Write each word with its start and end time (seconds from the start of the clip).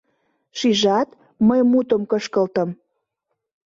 Шижат, 0.57 1.09
мый 1.47 1.61
мутым 1.71 2.01
кышкылтым 2.11 2.69